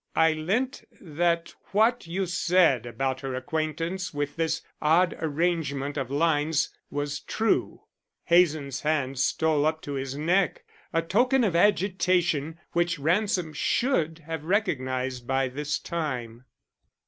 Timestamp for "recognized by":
14.45-15.47